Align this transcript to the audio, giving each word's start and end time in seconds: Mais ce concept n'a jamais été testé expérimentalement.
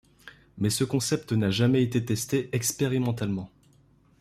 Mais 0.57 0.71
ce 0.71 0.83
concept 0.83 1.31
n'a 1.31 1.51
jamais 1.51 1.83
été 1.83 2.03
testé 2.03 2.49
expérimentalement. 2.53 3.51